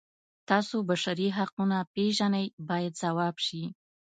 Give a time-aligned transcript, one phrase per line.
[0.49, 3.63] تاسو بشري حقونه پیژنئ باید ځواب شي.